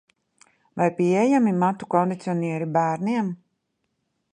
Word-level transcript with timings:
Vai 0.79 0.87
pieejami 1.01 1.53
matu 1.65 1.87
kondicionieri 1.95 2.71
bērniem? 2.79 3.33